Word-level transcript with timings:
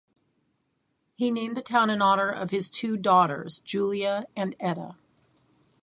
He 1.13 1.29
named 1.29 1.55
the 1.55 1.61
town 1.61 1.91
in 1.91 2.01
honor 2.01 2.31
of 2.31 2.49
his 2.49 2.71
two 2.71 2.97
daughters, 2.97 3.59
Julia 3.59 4.25
and 4.35 4.55
Etta. 4.59 4.95